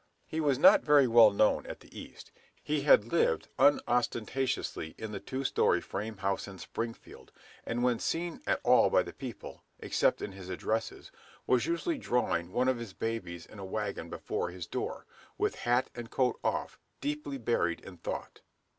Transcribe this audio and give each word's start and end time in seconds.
He 0.25 0.39
was 0.41 0.57
not 0.57 0.81
very 0.81 1.05
well 1.07 1.29
known 1.29 1.63
at 1.67 1.81
the 1.81 1.95
East. 1.95 2.31
He 2.63 2.81
had 2.81 3.13
lived 3.13 3.49
unostentatiously 3.59 4.95
in 4.97 5.11
the 5.11 5.19
two 5.19 5.43
story 5.43 5.79
frame 5.79 6.17
house 6.17 6.47
in 6.47 6.57
Springfield, 6.57 7.31
and 7.67 7.83
when 7.83 7.99
seen 7.99 8.41
at 8.47 8.59
all 8.63 8.89
by 8.89 9.03
the 9.03 9.13
people, 9.13 9.61
except 9.77 10.23
in 10.23 10.31
his 10.31 10.49
addresses, 10.49 11.11
was 11.45 11.67
usually 11.67 11.99
drawing 11.99 12.51
one 12.51 12.67
of 12.67 12.79
his 12.79 12.93
babies 12.93 13.45
in 13.45 13.59
a 13.59 13.63
wagon 13.63 14.09
before 14.09 14.49
his 14.49 14.65
door, 14.65 15.05
with 15.37 15.53
hat 15.53 15.91
and 15.93 16.09
coat 16.09 16.39
off, 16.43 16.79
deeply 16.99 17.37
buried 17.37 17.79
in 17.81 17.97
thought. 17.97 18.41